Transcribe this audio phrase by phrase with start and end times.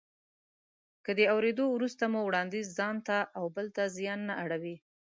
[1.05, 4.75] که د اورېدو وروسته مو وړانديز ځانته او بل ته زیان نه اړوي.